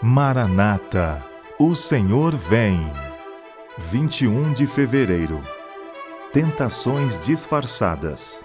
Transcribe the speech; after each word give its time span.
Maranata, 0.00 1.24
o 1.58 1.74
Senhor 1.74 2.32
vem. 2.36 2.88
21 3.78 4.52
de 4.52 4.64
fevereiro. 4.64 5.42
Tentações 6.32 7.18
disfarçadas. 7.18 8.40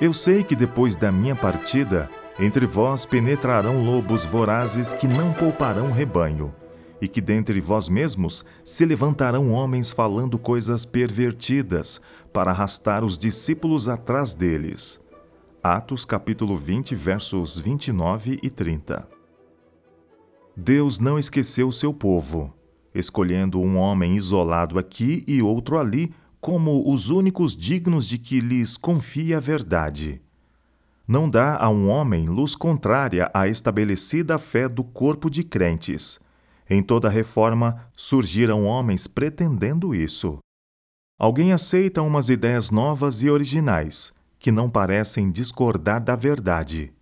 Eu 0.00 0.14
sei 0.14 0.42
que 0.42 0.56
depois 0.56 0.96
da 0.96 1.12
minha 1.12 1.36
partida, 1.36 2.08
entre 2.38 2.64
vós 2.64 3.04
penetrarão 3.04 3.84
lobos 3.84 4.24
vorazes 4.24 4.94
que 4.94 5.06
não 5.06 5.34
pouparão 5.34 5.92
rebanho, 5.92 6.54
e 6.98 7.06
que 7.06 7.20
dentre 7.20 7.60
vós 7.60 7.90
mesmos 7.90 8.42
se 8.64 8.86
levantarão 8.86 9.52
homens 9.52 9.90
falando 9.90 10.38
coisas 10.38 10.86
pervertidas, 10.86 12.00
para 12.32 12.52
arrastar 12.52 13.04
os 13.04 13.18
discípulos 13.18 13.86
atrás 13.86 14.32
deles. 14.32 14.98
Atos 15.62 16.06
capítulo 16.06 16.56
20, 16.56 16.94
versos 16.94 17.58
29 17.58 18.38
e 18.42 18.48
30. 18.48 19.13
Deus 20.56 21.00
não 21.00 21.18
esqueceu 21.18 21.72
seu 21.72 21.92
povo, 21.92 22.54
escolhendo 22.94 23.60
um 23.60 23.76
homem 23.76 24.14
isolado 24.14 24.78
aqui 24.78 25.24
e 25.26 25.42
outro 25.42 25.78
ali 25.78 26.14
como 26.40 26.88
os 26.88 27.10
únicos 27.10 27.56
dignos 27.56 28.06
de 28.06 28.18
que 28.18 28.38
lhes 28.38 28.76
confie 28.76 29.34
a 29.34 29.40
verdade. 29.40 30.22
Não 31.08 31.28
dá 31.28 31.56
a 31.56 31.68
um 31.68 31.88
homem 31.88 32.28
luz 32.28 32.54
contrária 32.54 33.30
à 33.34 33.48
estabelecida 33.48 34.38
fé 34.38 34.68
do 34.68 34.84
corpo 34.84 35.28
de 35.28 35.42
crentes. 35.42 36.20
Em 36.70 36.82
toda 36.82 37.08
reforma 37.08 37.88
surgiram 37.96 38.64
homens 38.64 39.06
pretendendo 39.06 39.94
isso. 39.94 40.38
Alguém 41.18 41.52
aceita 41.52 42.00
umas 42.00 42.28
ideias 42.28 42.70
novas 42.70 43.22
e 43.22 43.28
originais, 43.28 44.12
que 44.38 44.52
não 44.52 44.70
parecem 44.70 45.30
discordar 45.30 46.02
da 46.02 46.14
verdade. 46.14 46.92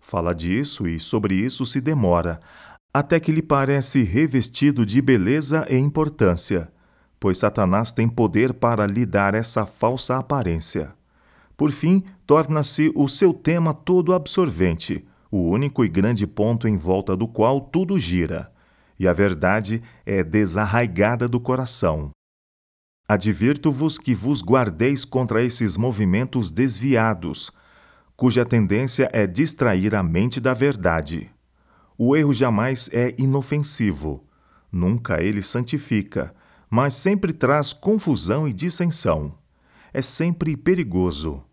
Fala 0.00 0.34
disso 0.34 0.86
e 0.86 0.98
sobre 0.98 1.34
isso 1.34 1.64
se 1.64 1.80
demora, 1.80 2.40
até 2.92 3.18
que 3.18 3.32
lhe 3.32 3.42
parece 3.42 4.02
revestido 4.02 4.84
de 4.84 5.00
beleza 5.00 5.66
e 5.70 5.76
importância, 5.76 6.70
pois 7.18 7.38
Satanás 7.38 7.90
tem 7.90 8.08
poder 8.08 8.52
para 8.52 8.86
lhe 8.86 9.06
dar 9.06 9.34
essa 9.34 9.64
falsa 9.64 10.18
aparência. 10.18 10.92
Por 11.56 11.70
fim, 11.70 12.04
torna-se 12.26 12.92
o 12.94 13.08
seu 13.08 13.32
tema 13.32 13.72
todo 13.72 14.12
absorvente, 14.12 15.06
o 15.30 15.48
único 15.48 15.84
e 15.84 15.88
grande 15.88 16.26
ponto 16.26 16.68
em 16.68 16.76
volta 16.76 17.16
do 17.16 17.26
qual 17.26 17.60
tudo 17.60 17.98
gira, 17.98 18.52
e 18.98 19.08
a 19.08 19.12
verdade 19.12 19.82
é 20.04 20.22
desarraigada 20.22 21.26
do 21.26 21.40
coração. 21.40 22.10
Advirto-vos 23.08 23.98
que 23.98 24.14
vos 24.14 24.42
guardeis 24.42 25.04
contra 25.04 25.42
esses 25.42 25.76
movimentos 25.76 26.50
desviados, 26.50 27.50
cuja 28.16 28.44
tendência 28.44 29.08
é 29.12 29.26
distrair 29.26 29.94
a 29.94 30.02
mente 30.02 30.40
da 30.40 30.54
verdade. 30.54 31.30
O 31.96 32.16
erro 32.16 32.32
jamais 32.32 32.88
é 32.92 33.14
inofensivo, 33.18 34.24
nunca 34.70 35.22
ele 35.22 35.42
santifica, 35.42 36.34
mas 36.70 36.94
sempre 36.94 37.32
traz 37.32 37.72
confusão 37.72 38.48
e 38.48 38.52
dissensão. 38.52 39.34
É 39.92 40.00
sempre 40.00 40.56
perigoso. 40.56 41.44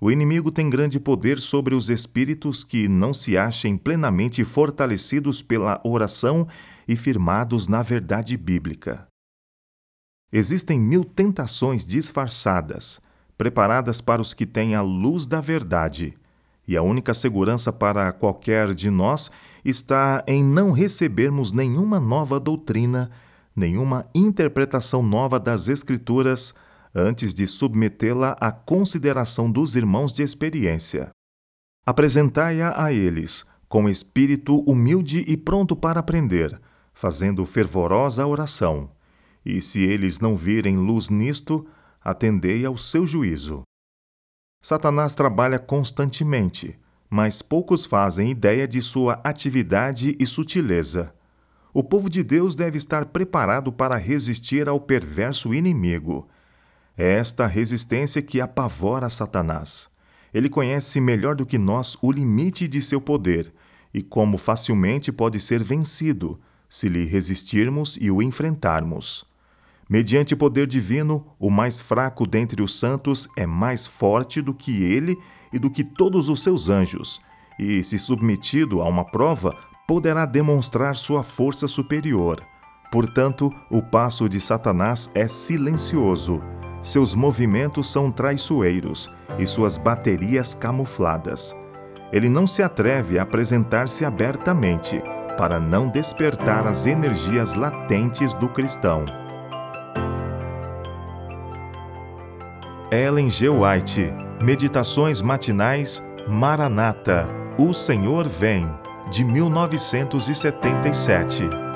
O 0.00 0.10
inimigo 0.10 0.50
tem 0.50 0.70
grande 0.70 0.98
poder 0.98 1.38
sobre 1.38 1.74
os 1.74 1.90
espíritos 1.90 2.64
que 2.64 2.88
não 2.88 3.12
se 3.12 3.36
achem 3.36 3.76
plenamente 3.76 4.44
fortalecidos 4.44 5.42
pela 5.42 5.80
oração 5.84 6.46
e 6.88 6.96
firmados 6.96 7.68
na 7.68 7.82
verdade 7.82 8.36
bíblica. 8.36 9.06
Existem 10.32 10.78
mil 10.78 11.04
tentações 11.04 11.84
disfarçadas, 11.84 13.00
preparadas 13.36 14.00
para 14.00 14.22
os 14.22 14.32
que 14.32 14.46
têm 14.46 14.74
a 14.74 14.80
luz 14.80 15.26
da 15.26 15.40
verdade, 15.40 16.16
e 16.66 16.76
a 16.76 16.82
única 16.82 17.12
segurança 17.12 17.72
para 17.72 18.12
qualquer 18.12 18.72
de 18.72 18.88
nós 18.88 19.30
está 19.64 20.24
em 20.26 20.44
não 20.44 20.72
recebermos 20.72 21.52
nenhuma 21.52 22.00
nova 22.00 22.40
doutrina, 22.40 23.10
nenhuma 23.54 24.06
interpretação 24.14 25.02
nova 25.02 25.38
das 25.38 25.68
Escrituras 25.68 26.54
antes 26.94 27.32
de 27.34 27.46
submetê-la 27.46 28.36
à 28.40 28.50
consideração 28.50 29.50
dos 29.50 29.74
irmãos 29.74 30.12
de 30.12 30.22
experiência. 30.22 31.10
Apresentai-a 31.86 32.82
a 32.82 32.92
eles, 32.92 33.44
com 33.68 33.88
espírito 33.88 34.60
humilde 34.60 35.24
e 35.26 35.36
pronto 35.36 35.76
para 35.76 36.00
aprender, 36.00 36.60
fazendo 36.92 37.46
fervorosa 37.46 38.26
oração. 38.26 38.90
E 39.44 39.62
se 39.62 39.82
eles 39.82 40.18
não 40.18 40.36
virem 40.36 40.76
luz 40.76 41.08
nisto, 41.08 41.66
atendei 42.02 42.64
ao 42.64 42.76
seu 42.76 43.06
juízo. 43.06 43.62
Satanás 44.62 45.14
trabalha 45.14 45.58
constantemente 45.58 46.78
mas 47.10 47.42
poucos 47.42 47.84
fazem 47.84 48.30
ideia 48.30 48.68
de 48.68 48.80
sua 48.80 49.20
atividade 49.24 50.16
e 50.20 50.26
sutileza. 50.26 51.12
O 51.74 51.82
povo 51.82 52.08
de 52.08 52.22
Deus 52.22 52.54
deve 52.54 52.78
estar 52.78 53.06
preparado 53.06 53.72
para 53.72 53.96
resistir 53.96 54.68
ao 54.68 54.78
perverso 54.78 55.52
inimigo. 55.52 56.28
É 56.96 57.14
esta 57.14 57.46
resistência 57.46 58.22
que 58.22 58.40
apavora 58.40 59.10
Satanás. 59.10 59.88
Ele 60.32 60.48
conhece 60.48 61.00
melhor 61.00 61.34
do 61.34 61.44
que 61.44 61.58
nós 61.58 61.96
o 62.00 62.12
limite 62.12 62.68
de 62.68 62.80
seu 62.80 63.00
poder 63.00 63.52
e 63.92 64.02
como 64.02 64.38
facilmente 64.38 65.10
pode 65.10 65.40
ser 65.40 65.62
vencido 65.62 66.40
se 66.68 66.88
lhe 66.88 67.04
resistirmos 67.04 67.98
e 68.00 68.10
o 68.10 68.22
enfrentarmos. 68.22 69.26
Mediante 69.88 70.36
poder 70.36 70.68
divino, 70.68 71.26
o 71.36 71.50
mais 71.50 71.80
fraco 71.80 72.24
dentre 72.24 72.62
os 72.62 72.78
santos 72.78 73.26
é 73.36 73.44
mais 73.44 73.88
forte 73.88 74.40
do 74.40 74.54
que 74.54 74.84
ele 74.84 75.18
e 75.52 75.58
do 75.58 75.70
que 75.70 75.84
todos 75.84 76.28
os 76.28 76.42
seus 76.42 76.68
anjos, 76.68 77.20
e, 77.58 77.82
se 77.84 77.98
submetido 77.98 78.80
a 78.80 78.88
uma 78.88 79.04
prova, 79.04 79.56
poderá 79.86 80.24
demonstrar 80.24 80.96
sua 80.96 81.22
força 81.22 81.66
superior. 81.66 82.40
Portanto, 82.90 83.52
o 83.70 83.82
passo 83.82 84.28
de 84.28 84.40
Satanás 84.40 85.10
é 85.14 85.28
silencioso, 85.28 86.42
seus 86.82 87.14
movimentos 87.14 87.90
são 87.90 88.10
traiçoeiros 88.10 89.10
e 89.38 89.46
suas 89.46 89.76
baterias 89.76 90.54
camufladas. 90.54 91.54
Ele 92.12 92.28
não 92.28 92.46
se 92.46 92.62
atreve 92.62 93.18
a 93.18 93.22
apresentar-se 93.22 94.04
abertamente, 94.04 95.02
para 95.36 95.60
não 95.60 95.88
despertar 95.88 96.66
as 96.66 96.86
energias 96.86 97.54
latentes 97.54 98.34
do 98.34 98.48
cristão. 98.48 99.04
Ellen 102.90 103.30
G. 103.30 103.48
White, 103.48 104.12
Meditações 104.42 105.20
Matinais 105.20 106.02
Maranata, 106.26 107.28
O 107.58 107.74
Senhor 107.74 108.26
Vem, 108.26 108.66
de 109.10 109.22
1977. 109.22 111.69